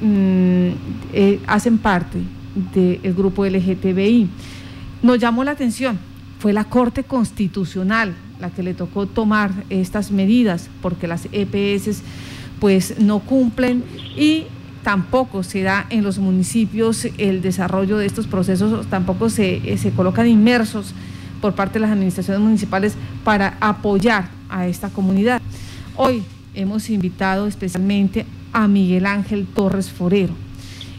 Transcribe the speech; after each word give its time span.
mm, 0.00 0.68
eh, 1.12 1.40
hacen 1.46 1.78
parte 1.78 2.18
del 2.74 3.14
grupo 3.14 3.44
LGTBI. 3.46 4.28
Nos 5.02 5.18
llamó 5.18 5.44
la 5.44 5.52
atención, 5.52 5.98
fue 6.38 6.52
la 6.52 6.64
Corte 6.64 7.04
Constitucional 7.04 8.14
la 8.42 8.50
que 8.50 8.62
le 8.62 8.74
tocó 8.74 9.06
tomar 9.06 9.52
estas 9.70 10.10
medidas 10.10 10.68
porque 10.82 11.06
las 11.06 11.28
EPS 11.32 12.02
pues 12.58 12.98
no 12.98 13.20
cumplen 13.20 13.84
y 14.16 14.44
tampoco 14.82 15.44
se 15.44 15.62
da 15.62 15.86
en 15.90 16.02
los 16.02 16.18
municipios 16.18 17.06
el 17.18 17.40
desarrollo 17.40 17.98
de 17.98 18.06
estos 18.06 18.26
procesos, 18.26 18.86
tampoco 18.88 19.30
se, 19.30 19.78
se 19.78 19.92
colocan 19.92 20.26
inmersos 20.26 20.92
por 21.40 21.54
parte 21.54 21.74
de 21.74 21.80
las 21.80 21.92
administraciones 21.92 22.42
municipales 22.42 22.94
para 23.24 23.56
apoyar 23.60 24.28
a 24.48 24.66
esta 24.66 24.90
comunidad. 24.90 25.40
Hoy 25.96 26.24
hemos 26.54 26.90
invitado 26.90 27.46
especialmente 27.46 28.26
a 28.52 28.68
Miguel 28.68 29.06
Ángel 29.06 29.46
Torres 29.46 29.90
Forero. 29.90 30.34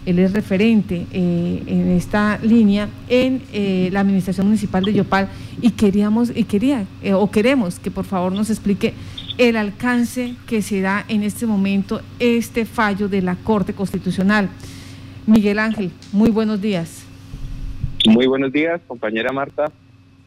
Él 0.06 0.20
es 0.20 0.34
referente 0.34 1.06
eh, 1.14 1.64
en 1.66 1.90
esta 1.90 2.38
línea 2.42 2.90
en 3.08 3.42
eh, 3.54 3.90
la 3.92 4.02
administración 4.02 4.48
municipal 4.48 4.84
de 4.84 4.94
Yopal 4.94 5.30
y 5.62 5.72
queríamos 5.72 6.36
y 6.36 6.44
quería 6.44 6.86
eh, 7.02 7.14
o 7.14 7.32
queremos 7.32 7.80
que 7.80 7.90
por 7.90 8.04
favor 8.04 8.34
nos 8.34 8.50
explique 8.50 8.94
el 9.38 9.56
alcance 9.56 10.36
que 10.46 10.62
se 10.62 10.82
da 10.82 11.06
en 11.08 11.24
este 11.24 11.46
momento 11.46 12.02
este 12.20 12.66
fallo 12.66 13.08
de 13.08 13.22
la 13.22 13.36
Corte 13.36 13.74
Constitucional. 13.74 14.50
Miguel 15.26 15.58
Ángel, 15.58 15.92
muy 16.12 16.30
buenos 16.30 16.62
días. 16.62 17.06
Muy 18.06 18.28
buenos 18.28 18.52
días, 18.52 18.82
compañera 18.86 19.32
Marta, 19.32 19.72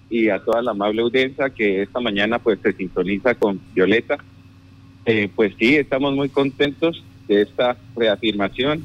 y 0.08 0.30
a 0.30 0.42
toda 0.42 0.62
la 0.62 0.70
amable 0.70 1.02
audiencia 1.02 1.50
que 1.50 1.82
esta 1.82 2.00
mañana 2.00 2.38
pues 2.38 2.58
se 2.62 2.72
sintoniza 2.72 3.34
con 3.34 3.60
Violeta. 3.74 4.16
pues 5.34 5.52
sí, 5.58 5.76
estamos 5.76 6.14
muy 6.14 6.30
contentos 6.30 7.04
de 7.28 7.42
esta 7.42 7.76
reafirmación 7.96 8.82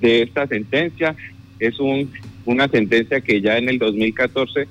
de 0.00 0.22
esta 0.22 0.46
sentencia. 0.46 1.14
Es 1.58 1.78
un, 1.78 2.10
una 2.44 2.68
sentencia 2.68 3.20
que 3.20 3.40
ya 3.40 3.58
en 3.58 3.68
el 3.68 3.78
2014 3.78 4.66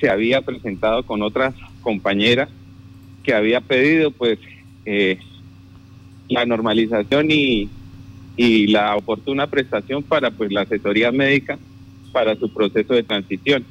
se 0.00 0.08
había 0.10 0.42
presentado 0.42 1.04
con 1.04 1.22
otras 1.22 1.54
compañeras 1.80 2.48
que 3.22 3.34
había 3.34 3.60
pedido 3.60 4.10
pues 4.10 4.38
eh, 4.84 5.18
la 6.28 6.44
normalización 6.44 7.30
y, 7.30 7.68
y 8.36 8.68
la 8.68 8.96
oportuna 8.96 9.46
prestación 9.46 10.02
para 10.02 10.30
pues 10.30 10.52
la 10.52 10.62
asesoría 10.62 11.10
médica 11.12 11.58
para 12.12 12.36
su 12.36 12.52
proceso 12.52 12.94
de 12.94 13.02
transición. 13.02 13.64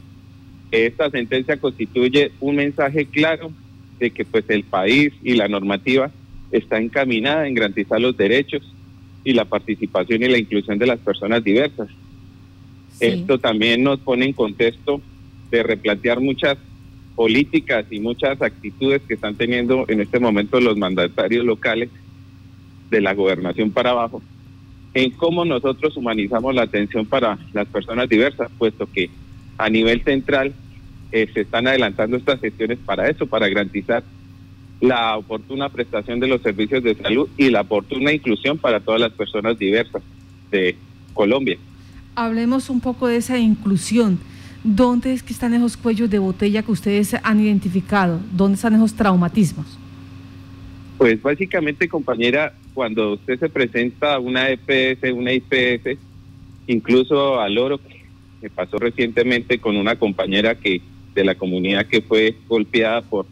Esta 0.71 1.09
sentencia 1.09 1.57
constituye 1.57 2.31
un 2.39 2.57
mensaje 2.57 3.05
claro 3.05 3.51
de 3.99 4.11
que 4.11 4.25
pues 4.25 4.45
el 4.49 4.63
país 4.63 5.13
y 5.23 5.35
la 5.35 5.47
normativa 5.47 6.11
está 6.51 6.77
encaminada 6.79 7.47
en 7.47 7.53
garantizar 7.53 7.99
los 7.99 8.15
derechos 8.15 8.61
y 9.23 9.33
la 9.33 9.45
participación 9.45 10.23
y 10.23 10.27
la 10.27 10.37
inclusión 10.37 10.77
de 10.77 10.87
las 10.87 10.99
personas 10.99 11.43
diversas. 11.43 11.89
Esto 12.99 13.37
también 13.37 13.83
nos 13.83 13.99
pone 13.99 14.25
en 14.25 14.33
contexto 14.33 15.01
de 15.51 15.63
replantear 15.63 16.19
muchas 16.19 16.57
políticas 17.15 17.85
y 17.89 17.99
muchas 17.99 18.41
actitudes 18.41 19.01
que 19.07 19.15
están 19.15 19.35
teniendo 19.35 19.85
en 19.87 20.01
este 20.01 20.19
momento 20.19 20.59
los 20.59 20.77
mandatarios 20.77 21.45
locales 21.45 21.89
de 22.89 23.01
la 23.01 23.13
gobernación 23.13 23.71
para 23.71 23.91
abajo, 23.91 24.21
en 24.93 25.11
cómo 25.11 25.43
nosotros 25.43 25.97
humanizamos 25.97 26.55
la 26.55 26.63
atención 26.63 27.05
para 27.05 27.37
las 27.53 27.67
personas 27.67 28.07
diversas, 28.07 28.49
puesto 28.57 28.87
que 28.91 29.09
a 29.57 29.69
nivel 29.69 30.03
central 30.03 30.53
eh, 31.11 31.27
se 31.33 31.41
están 31.41 31.67
adelantando 31.67 32.17
estas 32.17 32.39
gestiones 32.39 32.79
para 32.85 33.09
eso, 33.09 33.25
para 33.27 33.47
garantizar 33.47 34.03
la 34.79 35.17
oportuna 35.17 35.69
prestación 35.69 36.19
de 36.19 36.27
los 36.27 36.41
servicios 36.41 36.83
de 36.83 36.95
salud 36.95 37.27
y 37.37 37.49
la 37.49 37.61
oportuna 37.61 38.13
inclusión 38.13 38.57
para 38.57 38.79
todas 38.79 39.01
las 39.01 39.11
personas 39.11 39.57
diversas 39.57 40.03
de 40.51 40.75
Colombia. 41.13 41.57
Hablemos 42.15 42.69
un 42.69 42.79
poco 42.79 43.07
de 43.07 43.17
esa 43.17 43.37
inclusión. 43.37 44.19
¿Dónde 44.63 45.13
es 45.13 45.23
que 45.23 45.33
están 45.33 45.53
esos 45.53 45.77
cuellos 45.77 46.09
de 46.09 46.19
botella 46.19 46.63
que 46.63 46.71
ustedes 46.71 47.15
han 47.23 47.39
identificado? 47.39 48.19
¿Dónde 48.31 48.55
están 48.55 48.75
esos 48.75 48.93
traumatismos? 48.95 49.77
Pues 50.97 51.21
básicamente, 51.21 51.87
compañera, 51.87 52.53
cuando 52.73 53.13
usted 53.13 53.39
se 53.39 53.49
presenta 53.49 54.15
a 54.15 54.19
una 54.19 54.49
EPS, 54.49 55.11
una 55.13 55.31
IPS, 55.31 55.97
incluso 56.67 57.39
al 57.39 57.57
oro, 57.57 57.79
que 58.41 58.49
pasó 58.49 58.77
recientemente 58.77 59.59
con 59.59 59.77
una 59.77 59.95
compañera 59.95 60.55
que 60.55 60.81
de 61.13 61.23
la 61.23 61.35
comunidad 61.35 61.85
que 61.87 62.01
fue 62.01 62.35
golpeada 62.47 63.01
por 63.01 63.25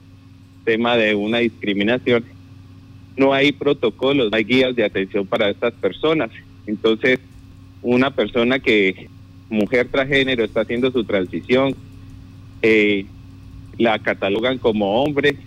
tema 0.65 0.97
de 0.97 1.15
una 1.15 1.37
discriminación, 1.37 2.25
no 3.15 3.33
hay 3.33 3.53
protocolos, 3.53 4.29
no 4.29 4.37
hay 4.37 4.43
guías 4.43 4.75
de 4.75 4.83
atención 4.83 5.25
para 5.25 5.49
estas 5.49 5.73
personas. 5.73 6.31
Entonces, 6.67 7.19
una 7.81 8.11
persona 8.11 8.59
que, 8.59 9.07
mujer 9.49 9.87
transgénero, 9.89 10.43
está 10.43 10.61
haciendo 10.61 10.91
su 10.91 11.03
transición, 11.03 11.75
eh, 12.61 13.05
la 13.77 13.99
catalogan 13.99 14.57
como 14.57 15.03
hombre, 15.03 15.37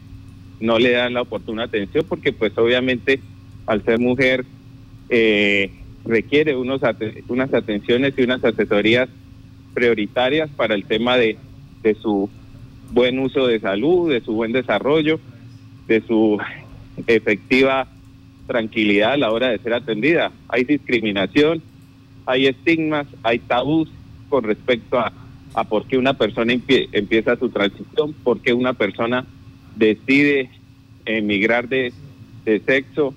no 0.61 0.79
le 0.79 0.93
dan 0.93 1.15
la 1.15 1.23
oportuna 1.23 1.65
atención 1.65 2.05
porque 2.09 2.33
pues 2.33 2.57
obviamente 2.59 3.21
al 3.67 3.85
ser 3.85 3.99
mujer 3.99 4.45
eh, 5.09 5.71
requiere 6.05 6.57
unos 6.57 6.81
unas 7.29 7.55
atenciones 7.55 8.15
y 8.17 8.23
unas 8.23 8.45
asesorías 8.45 9.09
prioritarias 9.75 10.51
para 10.51 10.75
el 10.75 10.85
tema 10.85 11.17
de, 11.17 11.37
de 11.83 11.95
su 11.95 12.29
buen 12.91 13.19
uso 13.19 13.47
de 13.47 13.61
salud, 13.61 14.11
de 14.11 14.21
su 14.21 14.33
buen 14.33 14.53
desarrollo, 14.53 15.21
de 15.87 16.01
su 16.03 16.39
efectiva 17.07 17.89
tranquilidad 18.47 19.13
a 19.13 19.17
la 19.17 19.31
hora 19.31 19.49
de 19.49 19.59
ser 19.59 19.75
atendida. 19.75 20.33
Hay 20.49 20.65
discriminación, 20.65 21.63
hay 22.27 22.47
estigmas, 22.47 23.07
hay 23.23 23.39
tabús 23.39 23.91
con 24.29 24.45
respecto 24.45 24.99
a, 24.99 25.13
a 25.55 25.65
por 25.65 25.87
qué 25.87 25.99
una 25.99 26.15
persona 26.15 26.53
empieza 26.53 27.37
su 27.37 27.49
transición, 27.51 28.15
por 28.25 28.41
qué 28.41 28.53
una 28.53 28.73
persona 28.73 29.27
decide 29.77 30.51
emigrar 31.05 31.69
de, 31.69 31.93
de 32.45 32.61
sexo 32.61 33.15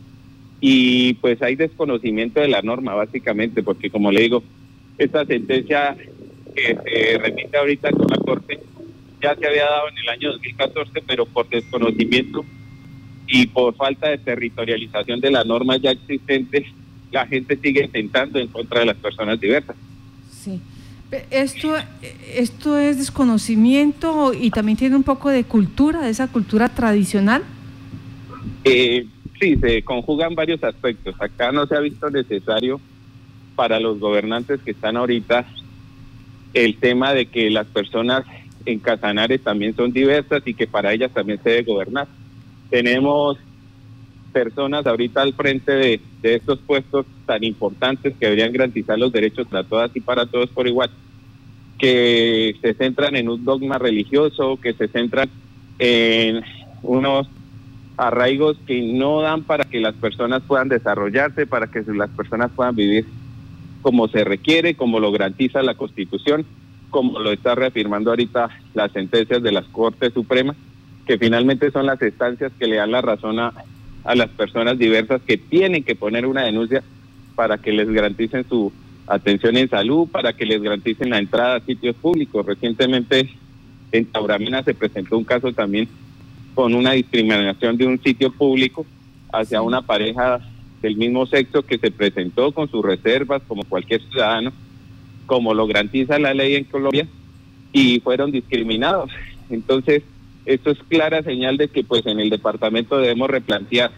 y 0.60 1.16
pues 1.16 1.42
hay 1.42 1.56
desconocimiento 1.56 2.40
de 2.40 2.48
la 2.48 2.62
norma 2.62 2.94
básicamente, 2.94 3.64
porque 3.64 3.90
como 3.90 4.12
le 4.12 4.22
digo, 4.22 4.44
esta 4.98 5.26
sentencia 5.26 5.98
que 6.56 6.78
se 6.84 7.18
remite 7.18 7.58
ahorita 7.58 7.92
con 7.92 8.08
la 8.08 8.18
Corte 8.18 8.60
ya 9.22 9.36
se 9.36 9.48
había 9.48 9.66
dado 9.66 9.90
en 9.90 9.98
el 9.98 10.10
año 10.10 10.32
2014, 10.34 11.04
pero 11.06 11.26
por 11.26 11.48
desconocimiento 11.48 12.44
y 13.28 13.48
por 13.48 13.76
falta 13.76 14.10
de 14.10 14.18
territorialización 14.18 15.22
de 15.22 15.32
las 15.32 15.46
normas 15.46 15.82
ya 15.82 15.92
existentes, 15.92 16.66
la 17.12 17.26
gente 17.28 17.58
sigue 17.58 17.86
intentando 17.86 18.40
en 18.40 18.48
contra 18.48 18.82
de 18.82 18.88
las 18.88 18.98
personas 18.98 19.40
diversas. 19.40 19.76
Sí. 20.30 20.60
Esto, 21.30 21.76
esto 22.34 22.78
es 22.78 22.98
desconocimiento 22.98 24.34
y 24.34 24.50
también 24.50 24.78
tiene 24.78 24.96
un 24.96 25.04
poco 25.04 25.30
de 25.30 25.44
cultura, 25.44 26.02
de 26.02 26.10
esa 26.10 26.30
cultura 26.30 26.70
tradicional. 26.70 27.44
Eh, 28.64 29.06
sí, 29.40 29.58
se 29.58 29.82
conjugan 29.84 30.36
varios 30.36 30.64
aspectos. 30.64 31.16
Acá 31.20 31.52
no 31.52 31.68
se 31.68 31.76
ha 31.76 31.80
visto 31.82 32.10
necesario 32.10 32.80
para 33.56 33.80
los 33.80 34.00
gobernantes 34.00 34.62
que 34.62 34.72
están 34.72 34.96
ahorita 34.96 35.46
el 36.54 36.78
tema 36.78 37.14
de 37.14 37.26
que 37.26 37.50
las 37.50 37.68
personas 37.68 38.26
en 38.66 38.80
Casanares 38.80 39.42
también 39.42 39.76
son 39.76 39.92
diversas 39.92 40.42
y 40.46 40.54
que 40.54 40.68
para 40.68 40.94
ellas 40.94 41.12
también 41.12 41.40
se 41.44 41.50
debe 41.50 41.64
gobernar. 41.64 42.08
Tenemos 42.70 43.38
personas 44.32 44.86
ahorita 44.86 45.22
al 45.22 45.34
frente 45.34 45.72
de, 45.74 46.02
estos 46.24 46.60
puestos 46.60 47.06
tan 47.26 47.44
importantes 47.44 48.14
que 48.18 48.26
deberían 48.26 48.54
garantizar 48.54 48.98
los 48.98 49.12
derechos 49.12 49.48
para 49.48 49.64
todas 49.64 49.92
y 49.96 50.00
para 50.00 50.26
todos 50.26 50.50
por 50.50 50.68
igual, 50.68 50.90
que 51.78 52.56
se 52.62 52.74
centran 52.76 53.16
en 53.16 53.28
un 53.28 53.44
dogma 53.44 53.78
religioso, 53.78 54.58
que 54.62 54.74
se 54.74 54.88
centran 54.88 55.30
en 55.80 56.44
unos 56.84 57.28
arraigos 57.98 58.58
que 58.66 58.82
no 58.82 59.22
dan 59.22 59.44
para 59.44 59.66
que 59.66 59.80
las 59.80 59.96
personas 59.96 60.44
puedan 60.48 60.70
desarrollarse, 60.70 61.46
para 61.46 61.68
que 61.68 61.84
las 61.94 62.10
personas 62.12 62.52
puedan 62.56 62.76
vivir 62.76 63.06
como 63.82 64.08
se 64.08 64.24
requiere, 64.24 64.76
como 64.76 65.00
lo 65.00 65.12
garantiza 65.12 65.64
la 65.64 65.76
Constitución 65.76 66.46
como 66.92 67.20
lo 67.20 67.32
está 67.32 67.56
reafirmando 67.56 68.12
ahorita 68.12 68.50
las 68.76 68.92
sentencias 68.92 69.42
de 69.42 69.52
las 69.52 69.66
Cortes 69.66 70.14
Supremas, 70.14 70.56
que 71.08 71.18
finalmente 71.18 71.72
son 71.72 71.88
las 71.88 72.00
instancias 72.02 72.52
que 72.60 72.68
le 72.68 72.76
dan 72.76 72.92
la 72.92 73.02
razón 73.02 73.40
a, 73.40 73.54
las 74.16 74.30
personas 74.30 74.78
diversas 74.78 75.22
que 75.22 75.38
tienen 75.38 75.84
que 75.84 75.96
poner 75.96 76.26
una 76.26 76.44
denuncia 76.44 76.84
para 77.36 77.60
que 77.60 77.72
les 77.72 77.88
garanticen 77.90 78.48
su 78.48 78.72
atención 79.08 79.58
en 79.58 79.70
salud, 79.70 80.08
para 80.08 80.34
que 80.34 80.46
les 80.46 80.62
garanticen 80.62 81.12
la 81.12 81.20
entrada 81.20 81.56
a 81.56 81.60
sitios 81.62 81.96
públicos. 81.96 82.46
Recientemente 82.46 83.30
en 83.92 84.06
Tauramena 84.06 84.64
se 84.64 84.74
presentó 84.74 85.18
un 85.18 85.24
caso 85.24 85.52
también 85.54 85.88
con 86.56 86.74
una 86.74 86.92
discriminación 86.92 87.78
de 87.78 87.86
un 87.86 88.02
sitio 88.02 88.32
público 88.32 88.86
hacia 89.32 89.62
una 89.62 89.82
pareja 89.82 90.40
del 90.82 90.98
mismo 90.98 91.26
sexo 91.28 91.64
que 91.64 91.78
se 91.78 91.92
presentó 91.92 92.52
con 92.52 92.70
sus 92.70 92.84
reservas 92.84 93.44
como 93.48 93.64
cualquier 93.64 94.02
ciudadano 94.10 94.52
como 95.32 95.54
lo 95.54 95.66
garantiza 95.66 96.20
la 96.20 96.34
ley 96.34 96.56
en 96.56 96.66
Colombia, 96.66 97.08
y 97.72 98.02
fueron 98.02 98.34
discriminados. 98.34 99.10
Entonces, 99.50 100.04
esto 100.46 100.72
es 100.72 100.78
clara 100.90 101.24
señal 101.24 101.56
de 101.56 101.70
que 101.70 101.86
pues 101.86 102.06
en 102.06 102.20
el 102.20 102.30
departamento 102.30 102.98
debemos 102.98 103.30
replantear 103.30 103.92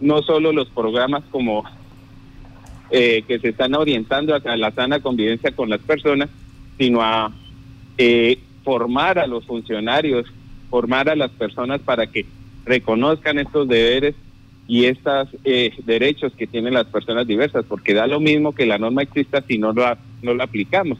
no 0.00 0.22
solo 0.22 0.50
los 0.50 0.70
programas 0.70 1.24
como 1.30 1.64
eh, 2.90 3.22
que 3.28 3.38
se 3.38 3.50
están 3.50 3.74
orientando 3.74 4.34
a 4.34 4.56
la 4.56 4.70
sana 4.70 5.00
convivencia 5.00 5.52
con 5.52 5.68
las 5.68 5.80
personas, 5.80 6.30
sino 6.78 7.02
a 7.02 7.30
eh, 7.98 8.38
formar 8.64 9.18
a 9.18 9.26
los 9.26 9.44
funcionarios, 9.44 10.24
formar 10.70 11.10
a 11.10 11.16
las 11.16 11.32
personas 11.32 11.82
para 11.82 12.06
que 12.06 12.24
reconozcan 12.64 13.38
estos 13.38 13.68
deberes 13.68 14.14
y 14.66 14.86
estos 14.86 15.28
eh, 15.44 15.74
derechos 15.84 16.32
que 16.32 16.46
tienen 16.46 16.72
las 16.72 16.86
personas 16.86 17.26
diversas, 17.26 17.66
porque 17.68 17.92
da 17.92 18.06
lo 18.06 18.20
mismo 18.20 18.54
que 18.54 18.64
la 18.64 18.78
norma 18.78 19.02
exista 19.02 19.42
si 19.46 19.58
no 19.58 19.74
la, 19.74 19.98
no 20.22 20.34
la 20.34 20.44
aplicamos. 20.44 20.98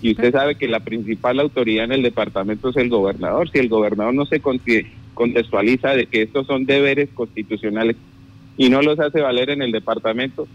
Y 0.00 0.12
usted 0.12 0.32
sabe 0.32 0.56
que 0.56 0.68
la 0.68 0.80
principal 0.80 1.38
autoridad 1.40 1.84
en 1.84 1.92
el 1.92 2.02
departamento 2.02 2.70
es 2.70 2.76
el 2.76 2.88
gobernador. 2.88 3.50
Si 3.50 3.58
el 3.58 3.68
gobernador 3.68 4.14
no 4.14 4.26
se 4.26 4.40
contextualiza 5.14 5.90
de 5.90 6.06
que 6.06 6.22
estos 6.22 6.46
son 6.46 6.66
deberes 6.66 7.08
constitucionales 7.14 7.96
y 8.56 8.68
no 8.68 8.82
los 8.82 8.98
hace 8.98 9.20
valer 9.20 9.50
en 9.50 9.62
el 9.62 9.70
departamento, 9.70 10.48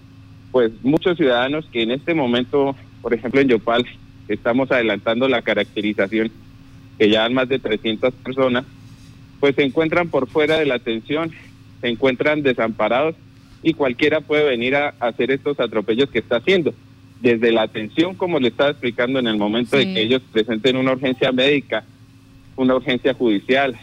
pues 0.51 0.71
muchos 0.83 1.17
ciudadanos 1.17 1.65
que 1.71 1.81
en 1.81 1.91
este 1.91 2.13
momento, 2.13 2.75
por 3.01 3.13
ejemplo 3.13 3.39
en 3.39 3.47
Yopal, 3.47 3.85
estamos 4.27 4.71
adelantando 4.71 5.27
la 5.27 5.41
caracterización, 5.41 6.31
que 6.97 7.09
ya 7.09 7.25
han 7.25 7.33
más 7.33 7.47
de 7.47 7.59
300 7.59 8.13
personas, 8.15 8.65
pues 9.39 9.55
se 9.55 9.63
encuentran 9.63 10.09
por 10.09 10.27
fuera 10.27 10.57
de 10.57 10.65
la 10.65 10.75
atención, 10.75 11.31
se 11.81 11.87
encuentran 11.87 12.43
desamparados 12.43 13.15
y 13.63 13.73
cualquiera 13.73 14.21
puede 14.21 14.45
venir 14.45 14.75
a, 14.75 14.93
hacer 14.99 15.31
estos 15.31 15.59
atropellos 15.59 16.09
que 16.09 16.19
está 16.19 16.37
haciendo. 16.37 16.73
Desde 17.21 17.51
la 17.51 17.63
atención, 17.63 18.15
como 18.15 18.39
le 18.39 18.49
estaba 18.49 18.69
explicando, 18.69 19.19
en 19.19 19.27
el 19.27 19.37
momento 19.37 19.75
de 19.75 19.91
que 19.91 20.01
ellos 20.01 20.21
presenten 20.31 20.77
una 20.77 20.91
urgencia 20.91 21.31
médica, 21.31 21.83
una 22.55 22.75
urgencia 22.75 23.13
judicial, 23.13 23.75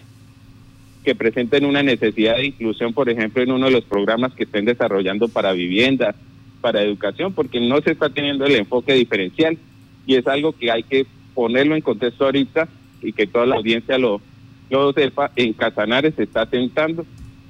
que 1.04 1.14
presenten 1.14 1.64
una 1.64 1.82
necesidad 1.82 2.36
de 2.36 2.46
inclusión, 2.46 2.94
por 2.94 3.10
ejemplo, 3.10 3.42
en 3.42 3.52
uno 3.52 3.66
de 3.66 3.72
los 3.72 3.84
programas 3.84 4.32
que 4.34 4.44
estén 4.44 4.64
desarrollando 4.64 5.28
para 5.28 5.52
vivienda, 5.52 6.14
para 6.60 6.82
educación, 6.82 7.34
porque 7.34 7.60
no 7.60 7.80
se 7.82 7.92
está 7.92 8.08
teniendo 8.08 8.46
el 8.46 8.56
enfoque 8.56 8.94
diferencial 8.94 9.58
y 10.06 10.14
es 10.14 10.26
algo 10.26 10.52
que 10.52 10.70
hay 10.70 10.82
que 10.82 11.06
ponerlo 11.34 11.76
en 11.76 11.82
contexto 11.82 12.24
ahorita 12.24 12.68
y 13.02 13.12
que 13.12 13.26
toda 13.26 13.44
la 13.44 13.56
audiencia 13.56 13.98
lo, 13.98 14.22
lo 14.70 14.92
sepa. 14.92 15.30
En 15.36 15.52
Casanares 15.52 16.14
se 16.14 16.22
está 16.22 16.42
atentando 16.42 17.04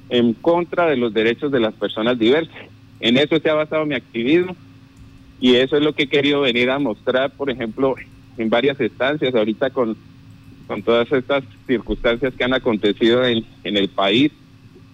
en 0.09 0.33
contra 0.35 0.87
de 0.87 0.97
los 0.97 1.15
derechos 1.15 1.53
de 1.53 1.61
las 1.61 1.75
personas 1.75 2.19
diversas. 2.19 2.57
En 2.99 3.17
eso 3.17 3.39
se 3.39 3.51
ha 3.51 3.55
basado 3.55 3.87
mi 3.87 3.95
activismo 3.95 4.57
y 5.45 5.57
eso 5.57 5.77
es 5.77 5.83
lo 5.83 5.93
que 5.93 6.05
he 6.05 6.07
querido 6.07 6.41
venir 6.41 6.71
a 6.71 6.79
mostrar, 6.79 7.31
por 7.31 7.51
ejemplo, 7.51 7.97
en 8.39 8.49
varias 8.49 8.81
estancias, 8.81 9.35
ahorita 9.35 9.69
con, 9.69 9.95
con 10.67 10.83
todas 10.83 11.13
estas 11.13 11.45
circunstancias 11.67 12.33
que 12.33 12.45
han 12.45 12.55
acontecido 12.55 13.23
en, 13.27 13.45
en 13.63 13.77
el 13.77 13.91
país, 13.91 14.33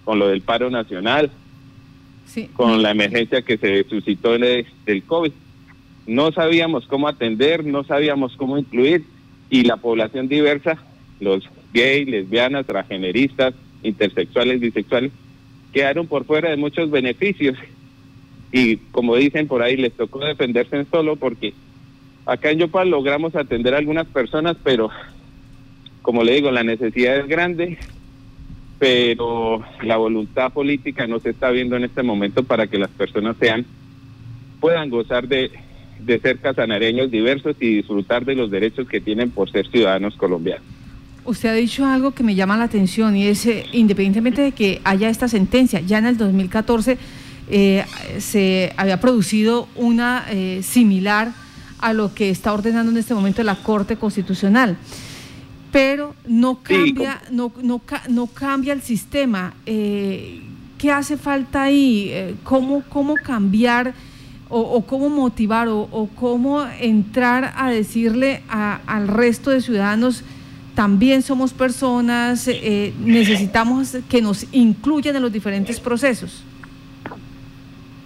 con 0.02 0.19
lo 0.19 0.26
del 0.26 0.41
paro 0.41 0.69
nacional, 0.69 1.31
con 2.55 2.82
la 2.82 2.91
emergencia 2.91 3.43
que 3.43 3.58
se 3.58 3.85
suscitó 3.85 4.37
del 4.37 5.05
COVID. 5.06 5.31
No 6.08 6.32
sabíamos 6.32 6.85
cómo 6.88 7.06
atender, 7.06 7.64
no 7.64 7.85
sabíamos 7.85 8.35
cómo 8.37 8.58
incluir 8.58 9.05
y 9.50 9.62
la 9.62 9.76
población 9.76 10.26
diversa, 10.26 10.79
los 11.20 11.49
gays, 11.73 12.08
lesbianas, 12.08 12.67
transgeneristas, 12.67 13.55
intersexuales, 13.85 14.58
bisexuales, 14.58 15.12
quedaron 15.73 16.08
por 16.08 16.25
fuera 16.25 16.50
de 16.50 16.56
muchos 16.56 16.91
beneficios 16.91 17.56
y 18.52 18.76
como 18.76 19.17
dicen 19.17 19.47
por 19.47 19.62
ahí 19.62 19.76
les 19.76 19.93
tocó 19.93 20.19
defenderse 20.20 20.76
en 20.76 20.91
solo 20.91 21.17
porque 21.17 21.55
acá 22.26 22.50
en 22.50 22.58
Yopal 22.58 22.91
logramos 22.91 23.35
atender 23.35 23.75
a 23.75 23.79
algunas 23.79 24.06
personas, 24.06 24.56
pero 24.62 24.91
como 26.02 26.25
le 26.25 26.35
digo, 26.35 26.50
la 26.50 26.64
necesidad 26.64 27.19
es 27.19 27.29
grande, 27.29 27.79
pero 28.79 29.62
la 29.82 29.97
voluntad 29.97 30.52
política 30.52 31.06
no 31.06 31.20
se 31.20 31.31
está 31.31 31.50
viendo 31.50 31.76
en 31.76 31.85
este 31.85 32.02
momento 32.02 32.43
para 32.43 32.67
que 32.67 32.79
las 32.79 32.91
personas 32.91 33.37
sean 33.38 33.67
puedan 34.61 34.91
gozar 34.91 35.29
de 35.29 35.50
de 36.05 36.19
ser 36.20 36.38
casanareños 36.38 37.11
diversos 37.11 37.56
y 37.61 37.76
disfrutar 37.76 38.25
de 38.25 38.35
los 38.35 38.50
derechos 38.50 38.88
que 38.88 39.00
tienen 39.00 39.31
por 39.31 39.50
ser 39.50 39.69
ciudadanos 39.69 40.17
colombianos. 40.17 40.64
Usted 41.25 41.50
ha 41.50 41.55
dicho 41.55 41.85
algo 41.85 42.12
que 42.12 42.23
me 42.23 42.35
llama 42.35 42.56
la 42.56 42.64
atención 42.64 43.17
y 43.17 43.26
es, 43.26 43.44
eh, 43.46 43.67
independientemente 43.73 44.41
de 44.41 44.53
que 44.53 44.81
haya 44.85 45.11
esta 45.11 45.29
sentencia, 45.29 45.81
ya 45.81 45.99
en 45.99 46.06
el 46.06 46.17
2014 46.17 46.96
eh, 47.48 47.84
se 48.19 48.72
había 48.76 49.00
producido 49.00 49.69
una 49.76 50.26
eh, 50.31 50.62
similar 50.62 51.32
a 51.78 51.92
lo 51.92 52.14
que 52.14 52.31
está 52.31 52.52
ordenando 52.52 52.92
en 52.92 52.98
este 52.98 53.14
momento 53.14 53.42
la 53.42 53.56
Corte 53.56 53.96
Constitucional, 53.96 54.76
pero 55.72 56.14
no 56.26 56.60
cambia, 56.62 57.22
no, 57.31 57.52
no, 57.62 57.81
no 58.08 58.26
cambia 58.26 58.72
el 58.72 58.82
sistema. 58.82 59.54
¿Qué 59.64 60.92
hace 60.92 61.16
falta 61.16 61.62
ahí? 61.62 62.37
¿Cómo, 62.42 62.82
cómo 62.88 63.14
cambiar? 63.14 63.94
o, 64.50 64.84
cómo 64.84 65.08
motivar 65.08 65.69
o, 65.69 66.08
cómo 66.16 66.66
entrar 66.81 67.54
a 67.56 67.70
decirle 67.70 68.43
al 68.48 69.08
resto 69.08 69.50
de 69.50 69.60
ciudadanos, 69.60 70.25
también 70.75 71.22
somos 71.22 71.52
personas, 71.52 72.48
eh, 72.48 72.93
necesitamos 73.04 73.96
que 74.08 74.20
nos 74.20 74.46
incluyan 74.52 75.16
en 75.16 75.22
los 75.22 75.32
diferentes 75.32 75.78
procesos? 75.78 76.43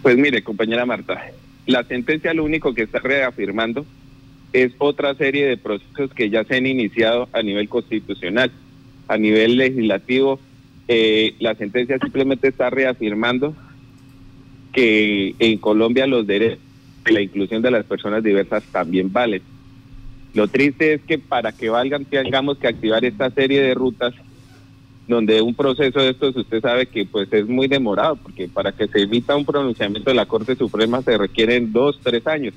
Pues 0.04 0.18
mire, 0.18 0.44
compañera 0.44 0.84
Marta, 0.84 1.30
la 1.64 1.82
sentencia 1.82 2.34
lo 2.34 2.44
único 2.44 2.74
que 2.74 2.82
está 2.82 2.98
reafirmando 2.98 3.86
es 4.52 4.74
otra 4.76 5.14
serie 5.14 5.46
de 5.46 5.56
procesos 5.56 6.12
que 6.12 6.28
ya 6.28 6.44
se 6.44 6.56
han 6.56 6.66
iniciado 6.66 7.26
a 7.32 7.40
nivel 7.40 7.70
constitucional, 7.70 8.52
a 9.08 9.16
nivel 9.16 9.56
legislativo. 9.56 10.38
Eh, 10.88 11.34
la 11.38 11.54
sentencia 11.54 11.98
simplemente 11.98 12.48
está 12.48 12.68
reafirmando 12.68 13.54
que 14.74 15.34
en 15.38 15.56
Colombia 15.56 16.06
los 16.06 16.26
derechos 16.26 16.58
de 17.06 17.12
la 17.12 17.22
inclusión 17.22 17.62
de 17.62 17.70
las 17.70 17.86
personas 17.86 18.22
diversas 18.22 18.62
también 18.64 19.10
valen. 19.10 19.40
Lo 20.34 20.48
triste 20.48 20.92
es 20.92 21.00
que 21.00 21.16
para 21.16 21.52
que 21.52 21.70
valgan 21.70 22.04
tengamos 22.04 22.58
que 22.58 22.68
activar 22.68 23.06
esta 23.06 23.30
serie 23.30 23.62
de 23.62 23.72
rutas 23.72 24.12
donde 25.06 25.42
un 25.42 25.54
proceso 25.54 26.00
de 26.00 26.10
estos 26.10 26.34
usted 26.34 26.60
sabe 26.60 26.86
que 26.86 27.04
pues 27.04 27.30
es 27.32 27.46
muy 27.46 27.68
demorado 27.68 28.16
porque 28.16 28.48
para 28.48 28.72
que 28.72 28.88
se 28.88 29.02
emita 29.02 29.36
un 29.36 29.44
pronunciamiento 29.44 30.10
de 30.10 30.16
la 30.16 30.26
Corte 30.26 30.56
Suprema 30.56 31.02
se 31.02 31.18
requieren 31.18 31.72
dos, 31.72 32.00
tres 32.02 32.26
años 32.26 32.54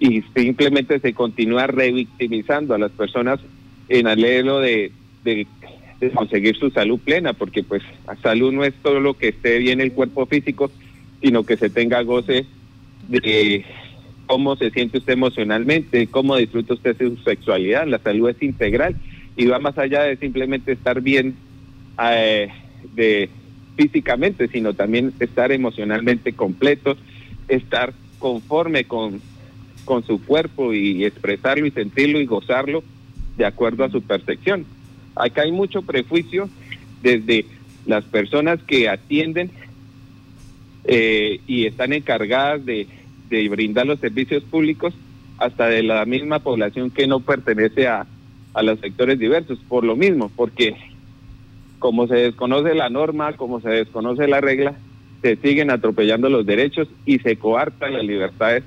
y 0.00 0.22
simplemente 0.34 1.00
se 1.00 1.12
continúa 1.12 1.66
revictimizando 1.66 2.74
a 2.74 2.78
las 2.78 2.92
personas 2.92 3.40
en 3.88 4.06
alelo 4.06 4.60
de, 4.60 4.92
de, 5.24 5.46
de 6.00 6.10
conseguir 6.12 6.56
su 6.56 6.70
salud 6.70 6.98
plena 6.98 7.34
porque 7.34 7.62
pues 7.62 7.82
la 8.06 8.16
salud 8.16 8.52
no 8.52 8.64
es 8.64 8.74
todo 8.82 9.00
lo 9.00 9.14
que 9.14 9.28
esté 9.28 9.58
bien 9.58 9.80
el 9.80 9.92
cuerpo 9.92 10.24
físico 10.24 10.70
sino 11.20 11.44
que 11.44 11.56
se 11.56 11.68
tenga 11.68 12.00
goce 12.02 12.46
de 13.08 13.64
cómo 14.26 14.56
se 14.56 14.70
siente 14.70 14.98
usted 14.98 15.14
emocionalmente, 15.14 16.06
cómo 16.06 16.36
disfruta 16.36 16.74
usted 16.74 16.96
su 16.96 17.16
sexualidad. 17.24 17.86
La 17.86 17.98
salud 17.98 18.28
es 18.28 18.40
integral 18.42 18.94
y 19.38 19.46
va 19.46 19.60
más 19.60 19.78
allá 19.78 20.02
de 20.02 20.16
simplemente 20.16 20.72
estar 20.72 21.00
bien 21.00 21.36
eh, 22.02 22.48
de 22.96 23.30
físicamente, 23.76 24.48
sino 24.48 24.74
también 24.74 25.12
estar 25.20 25.52
emocionalmente 25.52 26.32
completo, 26.32 26.96
estar 27.46 27.94
conforme 28.18 28.84
con, 28.84 29.20
con 29.84 30.04
su 30.04 30.20
cuerpo 30.24 30.74
y 30.74 31.04
expresarlo 31.04 31.66
y 31.66 31.70
sentirlo 31.70 32.20
y 32.20 32.26
gozarlo 32.26 32.82
de 33.36 33.46
acuerdo 33.46 33.84
a 33.84 33.90
su 33.90 34.02
percepción. 34.02 34.66
Acá 35.14 35.42
hay 35.42 35.52
mucho 35.52 35.82
prejuicio 35.82 36.50
desde 37.00 37.46
las 37.86 38.02
personas 38.04 38.60
que 38.64 38.88
atienden 38.88 39.52
eh, 40.84 41.40
y 41.46 41.66
están 41.66 41.92
encargadas 41.92 42.66
de, 42.66 42.88
brindar 43.48 43.86
los 43.86 44.00
servicios 44.00 44.42
públicos 44.42 44.94
hasta 45.36 45.66
de 45.66 45.84
la 45.84 46.04
misma 46.06 46.40
población 46.40 46.90
que 46.90 47.06
no 47.06 47.20
pertenece 47.20 47.86
a, 47.86 48.04
a 48.54 48.62
los 48.62 48.80
sectores 48.80 49.18
diversos, 49.18 49.58
por 49.68 49.84
lo 49.84 49.96
mismo, 49.96 50.30
porque 50.34 50.76
como 51.78 52.06
se 52.06 52.16
desconoce 52.16 52.74
la 52.74 52.90
norma, 52.90 53.34
como 53.34 53.60
se 53.60 53.70
desconoce 53.70 54.26
la 54.26 54.40
regla, 54.40 54.74
se 55.22 55.36
siguen 55.36 55.70
atropellando 55.70 56.28
los 56.28 56.46
derechos 56.46 56.88
y 57.06 57.18
se 57.18 57.36
coartan 57.36 57.94
las 57.94 58.04
libertades 58.04 58.64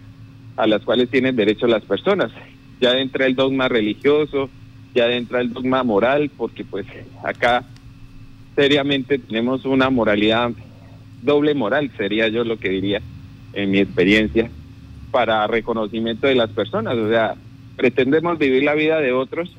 a 0.57 0.67
las 0.67 0.81
cuales 0.83 1.09
tienen 1.09 1.35
derecho 1.35 1.67
las 1.67 1.83
personas. 1.83 2.31
Ya 2.79 2.97
entra 2.97 3.25
el 3.25 3.35
dogma 3.35 3.67
religioso, 3.67 4.49
ya 4.93 5.09
entra 5.11 5.41
el 5.41 5.53
dogma 5.53 5.83
moral, 5.83 6.29
porque 6.35 6.63
pues 6.63 6.85
acá 7.23 7.63
seriamente 8.55 9.17
tenemos 9.17 9.65
una 9.65 9.89
moralidad 9.89 10.51
doble 11.21 11.53
moral, 11.53 11.91
sería 11.97 12.27
yo 12.27 12.43
lo 12.43 12.57
que 12.57 12.69
diría 12.69 13.01
en 13.53 13.71
mi 13.71 13.79
experiencia, 13.79 14.49
para 15.11 15.47
reconocimiento 15.47 16.27
de 16.27 16.35
las 16.35 16.49
personas. 16.49 16.95
O 16.95 17.09
sea, 17.09 17.35
pretendemos 17.75 18.37
vivir 18.37 18.63
la 18.63 18.75
vida 18.75 18.99
de 18.99 19.13
otros, 19.13 19.55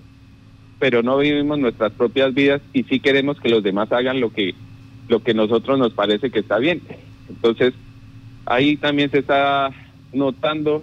pero 0.83 1.01
no 1.01 1.17
vivimos 1.19 1.61
nuestras 1.61 1.93
propias 1.93 2.35
vidas 2.35 2.61
y 2.73 2.83
sí 2.83 2.99
queremos 2.99 3.39
que 3.39 3.49
los 3.49 3.63
demás 3.63 3.93
hagan 3.93 4.19
lo 4.19 4.33
que, 4.33 4.53
lo 5.09 5.23
que 5.23 5.33
nosotros 5.33 5.79
nos 5.79 5.93
parece 5.93 6.33
que 6.33 6.41
está 6.41 6.59
bien. 6.59 6.81
Entonces, 7.29 7.73
ahí 8.47 8.77
también 8.77 9.09
se 9.09 9.21
está 9.21 9.71
notando 10.13 10.83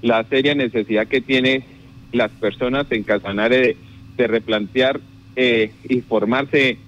la 0.00 0.22
seria 0.28 0.54
necesidad 0.54 1.08
que 1.08 1.20
tiene 1.20 1.64
las 2.12 2.30
personas 2.30 2.86
en 2.90 3.02
Casanare 3.02 3.58
de, 3.58 3.76
de 4.16 4.26
replantear 4.28 5.00
eh, 5.34 5.72
y 5.88 6.02
formarse 6.02 6.78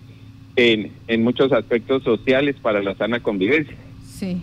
en, 0.54 0.92
en 1.08 1.24
muchos 1.24 1.50
aspectos 1.50 2.04
sociales 2.04 2.54
para 2.62 2.84
la 2.84 2.94
sana 2.94 3.18
convivencia. 3.18 3.74
Sí, 4.06 4.40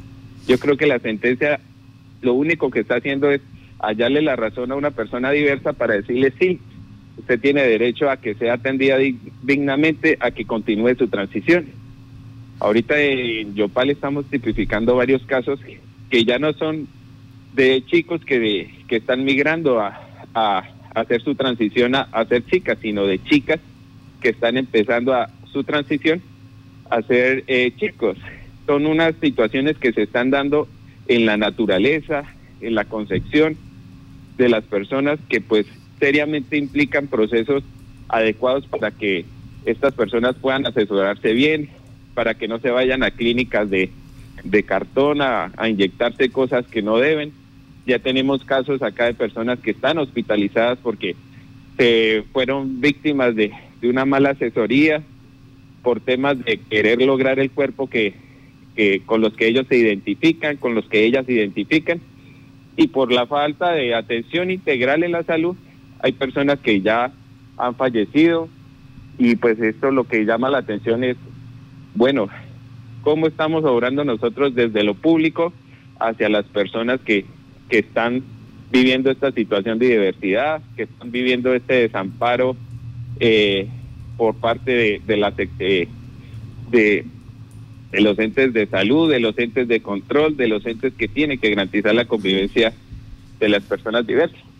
Yo 0.49 0.59
creo 0.59 0.75
que 0.75 0.85
la 0.85 0.99
sentencia 0.99 1.61
lo 2.21 2.33
único 2.33 2.71
que 2.71 2.81
está 2.81 2.95
haciendo 2.95 3.31
es 3.31 3.39
hallarle 3.79 4.21
la 4.21 4.35
razón 4.35 4.69
a 4.73 4.75
una 4.75 4.91
persona 4.91 5.31
diversa 5.31 5.71
para 5.71 5.93
decirle 5.93 6.33
sí, 6.37 6.59
usted 7.21 7.39
tiene 7.39 7.63
derecho 7.63 8.09
a 8.09 8.17
que 8.17 8.35
sea 8.35 8.55
atendida 8.55 8.97
dignamente, 9.43 10.17
a 10.19 10.31
que 10.31 10.45
continúe 10.45 10.95
su 10.95 11.07
transición. 11.07 11.67
Ahorita 12.59 12.99
en 12.99 13.55
Yopal 13.55 13.89
estamos 13.89 14.25
tipificando 14.25 14.95
varios 14.95 15.23
casos 15.23 15.59
que 16.09 16.25
ya 16.25 16.37
no 16.37 16.53
son 16.53 16.87
de 17.53 17.83
chicos 17.85 18.23
que, 18.25 18.69
que 18.87 18.97
están 18.97 19.23
migrando 19.23 19.79
a, 19.79 19.99
a, 20.33 20.63
hacer 20.93 21.21
su 21.21 21.35
transición 21.35 21.95
a, 21.95 22.01
a, 22.11 22.25
ser 22.25 22.45
chicas, 22.45 22.77
sino 22.81 23.05
de 23.05 23.23
chicas 23.23 23.59
que 24.19 24.29
están 24.29 24.57
empezando 24.57 25.13
a 25.13 25.29
su 25.51 25.63
transición 25.63 26.21
a 26.89 27.01
ser 27.01 27.43
eh, 27.47 27.71
chicos. 27.77 28.17
Son 28.65 28.85
unas 28.85 29.15
situaciones 29.21 29.77
que 29.77 29.93
se 29.93 30.03
están 30.03 30.29
dando 30.29 30.67
en 31.07 31.25
la 31.25 31.37
naturaleza, 31.37 32.23
en 32.61 32.75
la 32.75 32.85
concepción 32.85 33.57
de 34.37 34.49
las 34.49 34.63
personas 34.63 35.19
que 35.29 35.41
pues 35.41 35.65
seriamente 36.01 36.57
implican 36.57 37.07
procesos 37.07 37.63
adecuados 38.09 38.65
para 38.65 38.89
que 38.89 39.23
estas 39.65 39.93
personas 39.93 40.35
puedan 40.35 40.65
asesorarse 40.65 41.31
bien, 41.31 41.69
para 42.15 42.33
que 42.33 42.47
no 42.47 42.59
se 42.59 42.71
vayan 42.71 43.03
a 43.03 43.11
clínicas 43.11 43.69
de, 43.69 43.91
de 44.43 44.63
cartón 44.63 45.21
a, 45.21 45.51
a 45.55 45.69
inyectarse 45.69 46.31
cosas 46.31 46.65
que 46.65 46.81
no 46.81 46.97
deben. 46.97 47.31
Ya 47.85 47.99
tenemos 47.99 48.43
casos 48.43 48.81
acá 48.81 49.05
de 49.05 49.13
personas 49.13 49.59
que 49.59 49.71
están 49.71 49.99
hospitalizadas 49.99 50.79
porque 50.81 51.15
se 51.77 52.23
fueron 52.33 52.81
víctimas 52.81 53.35
de, 53.35 53.51
de 53.79 53.89
una 53.89 54.03
mala 54.03 54.31
asesoría 54.31 55.03
por 55.83 55.99
temas 55.99 56.43
de 56.43 56.57
querer 56.57 56.99
lograr 57.01 57.39
el 57.39 57.51
cuerpo 57.51 57.87
que, 57.87 58.15
que 58.75 59.01
con 59.05 59.21
los 59.21 59.33
que 59.33 59.47
ellos 59.47 59.67
se 59.69 59.77
identifican, 59.77 60.57
con 60.57 60.73
los 60.73 60.87
que 60.87 61.05
ellas 61.05 61.25
se 61.27 61.33
identifican, 61.33 62.01
y 62.75 62.87
por 62.87 63.11
la 63.11 63.27
falta 63.27 63.71
de 63.73 63.93
atención 63.93 64.49
integral 64.49 65.03
en 65.03 65.11
la 65.11 65.23
salud 65.23 65.55
hay 66.01 66.11
personas 66.13 66.59
que 66.59 66.81
ya 66.81 67.11
han 67.57 67.75
fallecido 67.75 68.49
y 69.17 69.35
pues 69.35 69.59
esto 69.59 69.91
lo 69.91 70.05
que 70.05 70.25
llama 70.25 70.49
la 70.49 70.59
atención 70.59 71.03
es, 71.03 71.15
bueno, 71.93 72.27
cómo 73.03 73.27
estamos 73.27 73.63
obrando 73.65 74.03
nosotros 74.03 74.55
desde 74.55 74.83
lo 74.83 74.95
público 74.95 75.53
hacia 75.99 76.29
las 76.29 76.45
personas 76.45 76.99
que, 77.01 77.25
que 77.69 77.79
están 77.79 78.23
viviendo 78.71 79.11
esta 79.11 79.31
situación 79.31 79.77
de 79.77 79.89
diversidad, 79.89 80.61
que 80.75 80.83
están 80.83 81.11
viviendo 81.11 81.53
este 81.53 81.73
desamparo 81.75 82.55
eh, 83.19 83.67
por 84.17 84.35
parte 84.35 84.71
de, 84.71 85.01
de, 85.05 85.17
la, 85.17 85.31
de, 85.31 85.87
de, 86.71 87.05
de 87.91 88.01
los 88.01 88.17
entes 88.17 88.53
de 88.53 88.65
salud, 88.67 89.11
de 89.11 89.19
los 89.19 89.37
entes 89.37 89.67
de 89.67 89.81
control, 89.81 90.37
de 90.37 90.47
los 90.47 90.65
entes 90.65 90.93
que 90.93 91.07
tienen 91.07 91.37
que 91.37 91.49
garantizar 91.49 91.93
la 91.93 92.05
convivencia 92.05 92.73
de 93.39 93.49
las 93.49 93.63
personas 93.63 94.07
diversas. 94.07 94.50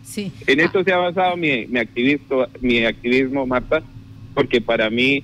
En 0.46 0.60
esto 0.60 0.82
se 0.84 0.92
ha 0.92 0.98
basado 0.98 1.36
mi, 1.36 1.66
activismo, 1.78 2.46
mi 2.60 2.84
activismo, 2.84 3.46
Marta, 3.46 3.82
porque 4.34 4.60
para 4.60 4.90
mí 4.90 5.22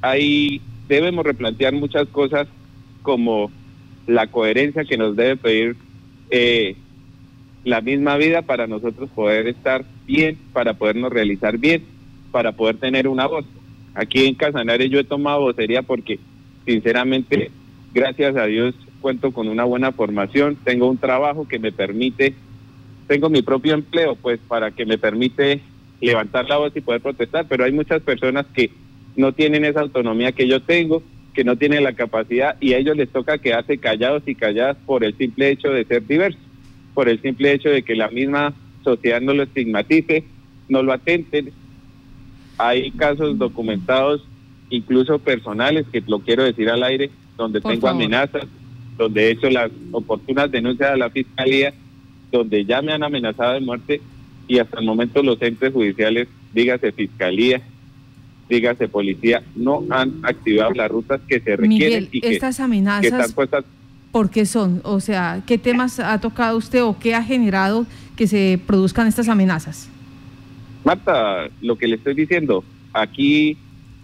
hay, 0.00 0.60
debemos 0.88 1.24
replantear 1.24 1.72
muchas 1.74 2.08
cosas 2.08 2.48
como 3.02 3.50
la 4.06 4.26
coherencia 4.26 4.84
que 4.84 4.96
nos 4.96 5.14
debe 5.14 5.36
pedir 5.36 5.76
eh, 6.30 6.76
la 7.64 7.80
misma 7.80 8.16
vida 8.16 8.42
para 8.42 8.66
nosotros 8.66 9.10
poder 9.10 9.46
estar 9.46 9.84
bien, 10.06 10.38
para 10.52 10.74
podernos 10.74 11.12
realizar 11.12 11.58
bien, 11.58 11.84
para 12.32 12.52
poder 12.52 12.76
tener 12.78 13.08
una 13.08 13.26
voz. 13.26 13.44
Aquí 13.94 14.26
en 14.26 14.34
Casanare 14.34 14.88
yo 14.88 14.98
he 14.98 15.04
tomado 15.04 15.40
vocería 15.40 15.82
porque 15.82 16.18
sinceramente, 16.64 17.50
gracias 17.92 18.36
a 18.36 18.46
Dios, 18.46 18.74
cuento 19.00 19.32
con 19.32 19.48
una 19.48 19.64
buena 19.64 19.92
formación, 19.92 20.56
tengo 20.64 20.88
un 20.88 20.98
trabajo 20.98 21.46
que 21.46 21.58
me 21.58 21.72
permite 21.72 22.34
tengo 23.08 23.30
mi 23.30 23.42
propio 23.42 23.74
empleo, 23.74 24.14
pues 24.14 24.38
para 24.46 24.70
que 24.70 24.86
me 24.86 24.98
permite 24.98 25.62
levantar 26.00 26.48
la 26.48 26.58
voz 26.58 26.76
y 26.76 26.80
poder 26.80 27.00
protestar, 27.00 27.46
pero 27.48 27.64
hay 27.64 27.72
muchas 27.72 28.02
personas 28.02 28.46
que 28.54 28.70
no 29.16 29.32
tienen 29.32 29.64
esa 29.64 29.80
autonomía 29.80 30.30
que 30.30 30.46
yo 30.46 30.62
tengo, 30.62 31.02
que 31.34 31.42
no 31.42 31.56
tienen 31.56 31.82
la 31.82 31.94
capacidad 31.94 32.56
y 32.60 32.74
a 32.74 32.78
ellos 32.78 32.96
les 32.96 33.08
toca 33.08 33.38
quedarse 33.38 33.78
callados 33.78 34.22
y 34.26 34.34
calladas 34.34 34.76
por 34.86 35.02
el 35.02 35.16
simple 35.16 35.50
hecho 35.50 35.70
de 35.70 35.84
ser 35.84 36.06
diversos, 36.06 36.40
por 36.94 37.08
el 37.08 37.20
simple 37.20 37.52
hecho 37.52 37.70
de 37.70 37.82
que 37.82 37.96
la 37.96 38.08
misma 38.08 38.54
sociedad 38.84 39.20
no 39.20 39.32
lo 39.32 39.42
estigmatice, 39.42 40.24
no 40.68 40.82
lo 40.82 40.92
atenten. 40.92 41.50
Hay 42.58 42.90
casos 42.92 43.38
documentados, 43.38 44.24
incluso 44.70 45.18
personales, 45.18 45.86
que 45.90 46.02
lo 46.06 46.20
quiero 46.20 46.44
decir 46.44 46.68
al 46.68 46.82
aire, 46.82 47.10
donde 47.36 47.60
por 47.60 47.72
tengo 47.72 47.86
favor. 47.86 48.02
amenazas, 48.02 48.44
donde 48.96 49.26
he 49.26 49.30
hecho 49.30 49.48
las 49.48 49.70
oportunas 49.92 50.50
denuncias 50.50 50.90
a 50.90 50.96
la 50.96 51.10
fiscalía 51.10 51.72
donde 52.30 52.64
ya 52.64 52.82
me 52.82 52.92
han 52.92 53.02
amenazado 53.02 53.54
de 53.54 53.60
muerte 53.60 54.00
y 54.46 54.58
hasta 54.58 54.80
el 54.80 54.86
momento 54.86 55.22
los 55.22 55.40
entes 55.42 55.72
judiciales, 55.72 56.28
dígase 56.54 56.92
fiscalía, 56.92 57.60
dígase 58.48 58.88
policía, 58.88 59.42
no 59.54 59.84
han 59.90 60.20
activado 60.22 60.72
las 60.72 60.90
rutas 60.90 61.20
que 61.28 61.40
se 61.40 61.56
requieren. 61.56 61.68
Miguel, 61.68 62.08
y 62.12 62.20
que, 62.20 62.30
estas 62.30 62.60
amenazas, 62.60 63.02
que 63.02 63.08
están 63.08 63.32
puestas... 63.32 63.64
¿por 64.10 64.30
qué 64.30 64.46
son? 64.46 64.80
O 64.84 65.00
sea, 65.00 65.42
¿qué 65.46 65.58
temas 65.58 66.00
ha 66.00 66.18
tocado 66.20 66.56
usted 66.56 66.82
o 66.82 66.98
qué 66.98 67.14
ha 67.14 67.22
generado 67.22 67.86
que 68.16 68.26
se 68.26 68.58
produzcan 68.66 69.06
estas 69.06 69.28
amenazas? 69.28 69.90
Marta, 70.84 71.48
lo 71.60 71.76
que 71.76 71.86
le 71.86 71.96
estoy 71.96 72.14
diciendo, 72.14 72.64
aquí 72.94 73.58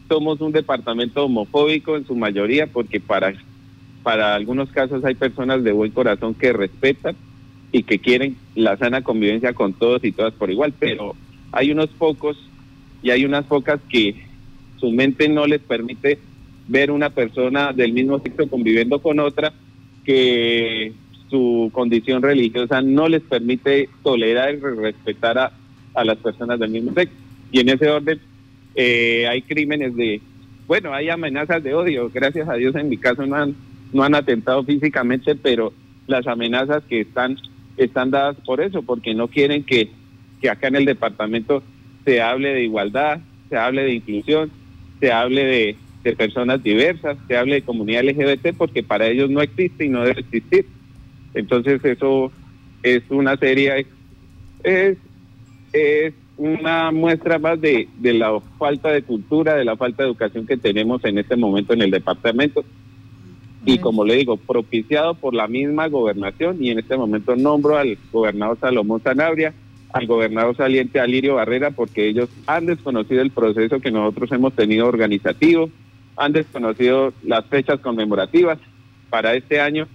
somos 0.09 0.40
un 0.43 0.52
departamento 0.52 1.25
homofóbico 1.25 1.97
en 1.97 2.07
su 2.07 2.14
mayoría 2.14 2.66
porque 2.66 3.00
para, 3.00 3.33
para 4.02 4.35
algunos 4.35 4.69
casos 4.71 5.02
hay 5.04 5.14
personas 5.14 5.64
de 5.64 5.73
buen 5.73 5.90
corazón 5.90 6.35
que 6.35 6.52
respetan 6.52 7.16
y 7.75 7.83
que 7.83 7.99
quieren 7.99 8.37
la 8.54 8.76
sana 8.76 9.02
convivencia 9.02 9.52
con 9.52 9.73
todos 9.73 10.04
y 10.04 10.12
todas 10.12 10.33
por 10.33 10.49
igual, 10.49 10.73
pero 10.78 11.16
hay 11.50 11.73
unos 11.73 11.88
pocos 11.88 12.38
y 13.02 13.11
hay 13.11 13.25
unas 13.25 13.47
pocas 13.47 13.81
que 13.88 14.14
su 14.78 14.93
mente 14.93 15.28
no 15.28 15.45
les 15.49 15.61
permite 15.61 16.21
ver 16.69 16.93
una 16.93 17.11
persona 17.11 17.73
del 17.73 17.93
mismo 17.93 18.21
sexo 18.21 18.49
conviviendo 18.49 19.00
con 19.00 19.19
otra 19.19 19.52
que 20.04 20.93
su 21.28 21.69
condición 21.73 22.23
religiosa 22.23 22.81
no 22.81 23.09
les 23.09 23.23
permite 23.23 23.88
tolerar 24.04 24.54
y 24.54 24.59
respetar 24.59 25.37
a, 25.37 25.52
a 25.95 26.04
las 26.04 26.19
personas 26.19 26.61
del 26.61 26.71
mismo 26.71 26.93
sexo. 26.95 27.16
Y 27.50 27.59
en 27.59 27.71
ese 27.71 27.90
orden 27.90 28.21
eh, 28.76 29.26
hay 29.28 29.43
crímenes 29.43 29.97
de, 29.97 30.21
bueno, 30.69 30.95
hay 30.95 31.09
amenazas 31.09 31.61
de 31.61 31.75
odio. 31.75 32.09
Gracias 32.14 32.49
a 32.49 32.54
Dios 32.54 32.76
en 32.76 32.88
mi 32.88 32.99
caso 32.99 33.26
no 33.26 33.35
han, 33.35 33.57
no 33.93 34.04
han 34.04 34.14
atentado 34.14 34.62
físicamente, 34.62 35.35
pero 35.35 35.73
las 36.07 36.28
amenazas 36.28 36.85
que 36.85 37.00
están 37.00 37.37
están 37.76 38.11
dadas 38.11 38.37
por 38.45 38.61
eso, 38.61 38.83
porque 38.83 39.14
no 39.14 39.28
quieren 39.28 39.64
que, 39.64 39.90
que 40.40 40.50
acá 40.50 40.69
en 40.69 40.76
el 40.76 40.85
departamento 40.85 41.62
se 42.04 42.21
hable 42.21 42.54
de 42.54 42.64
igualdad, 42.64 43.21
se 43.49 43.57
hable 43.57 43.85
de 43.85 43.95
inclusión, 43.95 44.50
se 45.00 45.12
hable 45.12 45.45
de, 45.45 45.76
de 46.02 46.16
personas 46.16 46.62
diversas, 46.62 47.16
se 47.26 47.37
hable 47.37 47.57
de 47.57 47.62
comunidad 47.62 48.04
LGBT, 48.04 48.57
porque 48.57 48.83
para 48.83 49.07
ellos 49.07 49.31
no 49.31 49.40
existe 49.40 49.87
y 49.87 49.88
no 49.88 50.02
debe 50.02 50.21
existir. 50.21 50.66
Entonces 51.35 51.85
eso 51.85 52.31
es 52.83 53.02
una 53.09 53.37
serie, 53.37 53.87
es, 54.62 54.99
es 55.73 56.14
una 56.37 56.90
muestra 56.90 57.38
más 57.38 57.61
de, 57.61 57.88
de 57.99 58.14
la 58.14 58.40
falta 58.59 58.90
de 58.90 59.02
cultura, 59.02 59.54
de 59.54 59.64
la 59.64 59.76
falta 59.76 60.02
de 60.02 60.11
educación 60.11 60.47
que 60.47 60.57
tenemos 60.57 61.04
en 61.04 61.19
este 61.19 61.37
momento 61.37 61.73
en 61.73 61.83
el 61.83 61.90
departamento 61.90 62.64
y 63.64 63.78
como 63.78 64.04
le 64.04 64.16
digo, 64.16 64.37
propiciado 64.37 65.14
por 65.14 65.35
la 65.35 65.49
misma 65.49 65.88
gobernación 65.88 66.62
y 66.62 66.71
en 66.71 66.78
este 66.78 66.97
momento 66.97 67.35
nombro 67.37 67.78
al 67.78 67.97
gobernador 68.12 68.59
Salomón 68.61 69.02
Sanabria, 69.02 69.54
al 69.92 70.06
gobernador 70.06 70.56
saliente 70.56 71.00
Alirio 71.00 71.37
Barrera, 71.37 71.71
porque 71.71 72.09
ellos 72.09 72.28
han 72.47 72.66
desconocido 72.66 73.23
el 73.23 73.30
proceso 73.30 73.80
que 73.80 73.90
nosotros 73.90 74.33
hemos 74.33 74.52
tenido 74.54 74.87
organizativo, 74.87 75.71
han 76.16 76.33
desconocido 76.33 77.12
las 77.23 77.47
fechas 77.47 77.80
conmemorativas 77.80 78.59
para 79.09 79.35
este 79.35 79.61
año. 79.61 79.87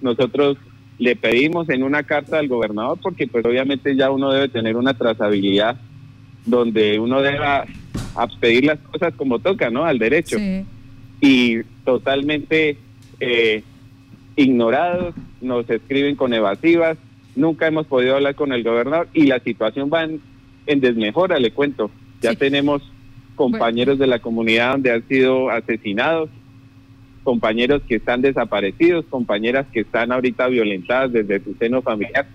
Nosotros 0.00 0.56
le 0.98 1.16
pedimos 1.16 1.68
en 1.68 1.82
una 1.82 2.02
carta 2.02 2.38
al 2.38 2.48
gobernador, 2.48 2.98
porque 3.00 3.26
pues 3.26 3.44
obviamente 3.44 3.94
ya 3.94 4.10
uno 4.10 4.32
debe 4.32 4.48
tener 4.48 4.76
una 4.76 4.94
trazabilidad 4.94 5.76
donde 6.44 6.98
uno 6.98 7.22
deba 7.22 7.66
pedir 8.40 8.64
las 8.64 8.78
cosas 8.80 9.14
como 9.14 9.38
toca, 9.38 9.70
¿no? 9.70 9.84
Al 9.84 9.98
derecho. 9.98 10.38
Sí. 10.38 10.64
Y 11.20 11.62
totalmente 11.84 12.78
eh, 13.22 13.62
ignorados, 14.34 15.14
nos 15.40 15.68
escriben 15.70 16.16
con 16.16 16.34
evasivas, 16.34 16.98
nunca 17.36 17.68
hemos 17.68 17.86
podido 17.86 18.16
hablar 18.16 18.34
con 18.34 18.52
el 18.52 18.64
gobernador 18.64 19.08
y 19.14 19.26
la 19.26 19.38
situación 19.38 19.90
va 19.92 20.02
en, 20.02 20.20
en 20.66 20.80
desmejora, 20.80 21.38
le 21.38 21.52
cuento. 21.52 21.90
Ya 22.20 22.30
sí. 22.30 22.36
tenemos 22.36 22.82
compañeros 23.36 23.98
bueno. 23.98 24.10
de 24.10 24.16
la 24.16 24.22
comunidad 24.22 24.72
donde 24.72 24.92
han 24.92 25.06
sido 25.06 25.50
asesinados, 25.50 26.30
compañeros 27.22 27.82
que 27.86 27.96
están 27.96 28.22
desaparecidos, 28.22 29.04
compañeras 29.06 29.66
que 29.72 29.80
están 29.80 30.10
ahorita 30.10 30.48
violentadas 30.48 31.12
desde 31.12 31.44
su 31.44 31.54
seno 31.54 31.80
familiar 31.80 32.26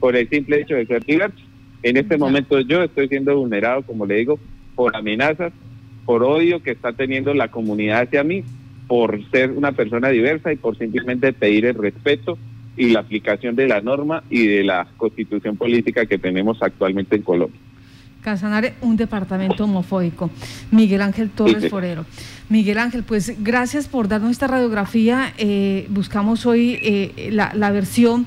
por 0.00 0.16
el 0.16 0.26
simple 0.30 0.62
hecho 0.62 0.74
de 0.74 0.86
ser 0.86 1.04
diversos. 1.04 1.44
En 1.82 1.98
este 1.98 2.16
momento 2.16 2.60
yo 2.60 2.82
estoy 2.82 3.08
siendo 3.08 3.36
vulnerado, 3.36 3.82
como 3.82 4.06
le 4.06 4.16
digo, 4.16 4.38
por 4.74 4.96
amenazas, 4.96 5.52
por 6.06 6.22
odio 6.22 6.62
que 6.62 6.70
está 6.70 6.94
teniendo 6.94 7.34
la 7.34 7.48
comunidad 7.48 8.02
hacia 8.02 8.24
mí 8.24 8.42
por 8.86 9.18
ser 9.30 9.50
una 9.50 9.72
persona 9.72 10.08
diversa 10.08 10.52
y 10.52 10.56
por 10.56 10.76
simplemente 10.76 11.32
pedir 11.32 11.66
el 11.66 11.74
respeto 11.74 12.38
y 12.76 12.90
la 12.90 13.00
aplicación 13.00 13.54
de 13.56 13.68
la 13.68 13.80
norma 13.80 14.22
y 14.30 14.46
de 14.46 14.64
la 14.64 14.86
constitución 14.96 15.56
política 15.56 16.06
que 16.06 16.18
tenemos 16.18 16.62
actualmente 16.62 17.16
en 17.16 17.22
Colombia. 17.22 17.60
Casanare, 18.22 18.74
un 18.80 18.96
departamento 18.96 19.64
homofóbico. 19.64 20.30
Miguel 20.70 21.02
Ángel 21.02 21.28
Torres 21.28 21.68
Forero. 21.68 22.06
Miguel 22.48 22.78
Ángel, 22.78 23.02
pues 23.02 23.34
gracias 23.44 23.86
por 23.86 24.08
darnos 24.08 24.30
esta 24.30 24.46
radiografía. 24.46 25.34
Eh, 25.36 25.86
buscamos 25.90 26.46
hoy 26.46 26.78
eh, 26.82 27.28
la, 27.30 27.70
versión 27.70 28.26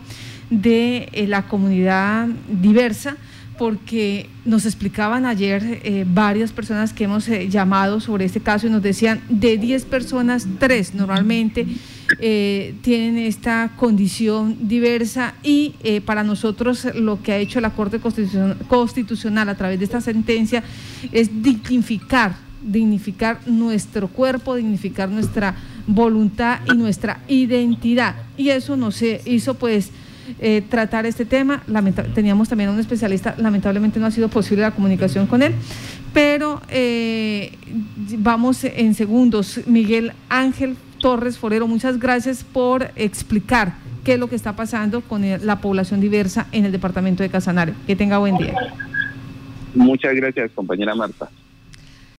de 0.51 1.09
eh, 1.13 1.25
la 1.25 1.47
comunidad 1.47 2.27
diversa 2.47 3.17
porque 3.57 4.29
nos 4.45 4.65
explicaban 4.65 5.25
ayer 5.25 5.81
eh, 5.83 6.05
varias 6.07 6.51
personas 6.51 6.93
que 6.93 7.05
hemos 7.05 7.27
eh, 7.27 7.49
llamado 7.49 7.99
sobre 7.99 8.25
este 8.25 8.39
caso 8.39 8.67
y 8.67 8.69
nos 8.69 8.81
decían 8.81 9.21
de 9.29 9.57
10 9.57 9.85
personas, 9.85 10.47
3 10.59 10.95
normalmente 10.95 11.65
eh, 12.19 12.75
tienen 12.81 13.17
esta 13.17 13.71
condición 13.75 14.67
diversa 14.67 15.33
y 15.43 15.75
para 16.05 16.23
nosotros 16.23 16.87
lo 16.95 17.21
que 17.21 17.33
ha 17.33 17.37
hecho 17.37 17.59
la 17.59 17.71
Corte 17.71 17.99
Constitucional 17.99 19.49
a 19.49 19.55
través 19.55 19.79
de 19.79 19.85
esta 19.85 20.01
sentencia 20.01 20.63
es 21.11 21.41
dignificar, 21.41 22.35
dignificar 22.61 23.39
nuestro 23.47 24.07
cuerpo, 24.07 24.55
dignificar 24.55 25.09
nuestra 25.09 25.55
voluntad 25.87 26.59
y 26.71 26.77
nuestra 26.77 27.21
identidad. 27.27 28.15
Y 28.37 28.49
eso 28.49 28.77
nos 28.77 29.01
hizo 29.01 29.55
pues 29.55 29.91
eh, 30.39 30.61
tratar 30.69 31.05
este 31.05 31.25
tema. 31.25 31.63
teníamos 32.13 32.49
también 32.49 32.69
a 32.69 32.73
un 32.73 32.79
especialista, 32.79 33.35
lamentablemente 33.37 33.99
no 33.99 34.05
ha 34.05 34.11
sido 34.11 34.29
posible 34.29 34.63
la 34.63 34.71
comunicación 34.71 35.27
con 35.27 35.41
él, 35.41 35.53
pero 36.13 36.61
eh, 36.69 37.53
vamos 38.17 38.63
en 38.63 38.93
segundos. 38.93 39.61
Miguel 39.67 40.13
Ángel 40.29 40.75
Torres 40.99 41.37
Forero, 41.37 41.67
muchas 41.67 41.99
gracias 41.99 42.43
por 42.43 42.91
explicar 42.95 43.75
qué 44.03 44.13
es 44.13 44.19
lo 44.19 44.29
que 44.29 44.35
está 44.35 44.55
pasando 44.55 45.01
con 45.01 45.23
la 45.45 45.59
población 45.59 45.99
diversa 46.01 46.47
en 46.51 46.65
el 46.65 46.71
departamento 46.71 47.23
de 47.23 47.29
Casanare. 47.29 47.73
Que 47.85 47.95
tenga 47.95 48.17
buen 48.17 48.37
día. 48.37 48.53
Muchas 49.75 50.15
gracias, 50.15 50.51
compañera 50.55 50.95
Marta. 50.95 51.29